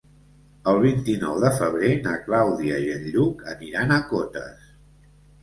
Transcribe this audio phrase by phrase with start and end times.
[0.69, 4.67] El vint-i-nou de febrer na Clàudia i en Lluc aniran a Cotes.